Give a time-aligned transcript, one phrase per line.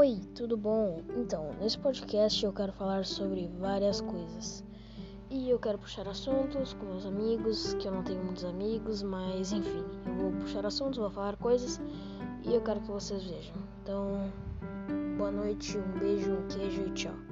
[0.00, 1.02] Oi, tudo bom?
[1.16, 4.62] Então, nesse podcast eu quero falar sobre várias coisas.
[5.28, 9.50] E eu quero puxar assuntos com meus amigos, que eu não tenho muitos amigos, mas
[9.50, 11.80] enfim, eu vou puxar assuntos, vou falar coisas
[12.44, 13.56] e eu quero que vocês vejam.
[13.82, 14.32] Então,
[15.16, 17.27] boa noite, um beijo, um queijo e tchau.